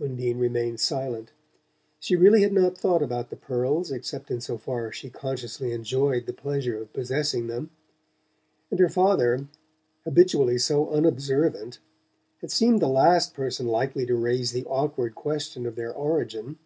Undine 0.00 0.38
remained 0.38 0.80
silent. 0.80 1.32
She 2.00 2.16
really 2.16 2.40
had 2.40 2.54
not 2.54 2.78
thought 2.78 3.02
about 3.02 3.28
the 3.28 3.36
pearls, 3.36 3.92
except 3.92 4.30
in 4.30 4.40
so 4.40 4.56
far 4.56 4.88
as 4.88 4.94
she 4.96 5.10
consciously 5.10 5.70
enjoyed 5.72 6.24
the 6.24 6.32
pleasure 6.32 6.80
of 6.80 6.94
possessing 6.94 7.46
them; 7.46 7.68
and 8.70 8.80
her 8.80 8.88
father, 8.88 9.48
habitually 10.04 10.56
so 10.56 10.88
unobservant, 10.88 11.78
had 12.40 12.50
seemed 12.50 12.80
the 12.80 12.88
last 12.88 13.34
person 13.34 13.66
likely 13.68 14.06
to 14.06 14.14
raise 14.14 14.52
the 14.52 14.64
awkward 14.64 15.14
question 15.14 15.66
of 15.66 15.76
their 15.76 15.92
origin. 15.92 16.56